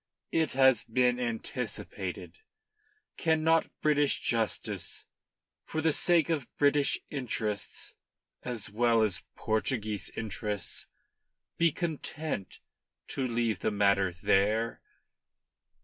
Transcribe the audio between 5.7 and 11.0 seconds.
the sake of British interests as well as Portuguese interests,